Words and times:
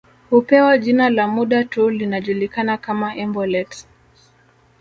Hupewa 0.29 0.77
jina 0.77 1.09
la 1.09 1.27
muda 1.27 1.63
tu 1.63 1.89
linajulikana 1.89 2.77
kama 2.77 3.15
embolet 3.15 3.87